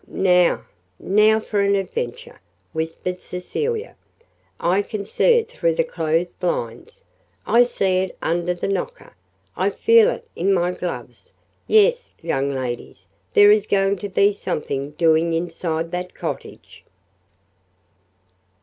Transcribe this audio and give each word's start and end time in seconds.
"Now 0.07 0.65
now 0.99 1.39
for 1.39 1.59
an 1.61 1.75
adventure!" 1.75 2.41
whispered 2.73 3.21
Cecilia. 3.21 3.95
"I 4.59 4.81
can 4.81 5.05
see 5.05 5.37
it 5.37 5.51
through 5.51 5.75
the 5.75 5.83
closed 5.83 6.39
blinds! 6.39 7.03
I 7.45 7.61
see 7.65 7.97
it 7.99 8.17
under 8.19 8.55
the 8.55 8.67
knocker. 8.67 9.13
I 9.55 9.69
feel 9.69 10.09
it 10.09 10.27
in 10.35 10.55
my 10.55 10.71
gloves! 10.71 11.33
Yes, 11.67 12.15
young 12.19 12.49
ladies, 12.49 13.05
there 13.35 13.51
is 13.51 13.67
going 13.67 13.95
to 13.97 14.09
be 14.09 14.33
something 14.33 14.89
doing 14.93 15.33
inside 15.33 15.91
that 15.91 16.15
cottage!" 16.15 16.83